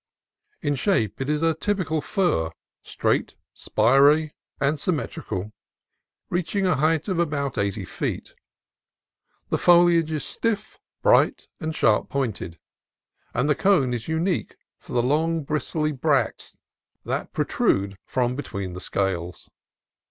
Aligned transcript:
In 0.63 0.73
shape 0.73 1.21
it 1.21 1.29
is 1.29 1.43
a 1.43 1.53
typical 1.53 2.01
fir, 2.01 2.49
straight, 2.81 3.35
spiry, 3.53 4.33
and 4.59 4.79
symmetrical, 4.79 5.53
reaching 6.27 6.65
a 6.65 6.73
height 6.77 7.07
of 7.07 7.19
about 7.19 7.59
eighty 7.59 7.85
feet. 7.85 8.33
The 9.49 9.59
foliage 9.59 10.11
is 10.11 10.25
stiff, 10.25 10.79
bright, 11.03 11.47
and 11.59 11.75
sharp 11.75 12.09
pointed, 12.09 12.57
and 13.35 13.47
DUALITY 13.47 13.51
OF 13.51 13.57
CLIMATE 13.59 13.69
171 13.79 13.89
the 13.91 13.93
cone 13.93 13.93
is 13.93 14.07
unique 14.47 14.57
for 14.79 14.93
the 14.93 15.03
long, 15.07 15.43
bristly 15.43 15.91
bracts 15.91 16.57
that 17.05 17.31
protrude 17.31 17.95
from 18.07 18.35
between 18.35 18.73
the 18.73 18.81
scales. 18.81 19.51